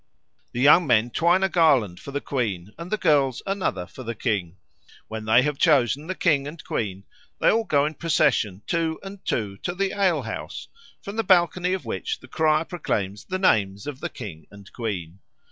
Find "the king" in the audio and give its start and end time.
4.01-4.57, 6.07-6.47, 13.99-14.47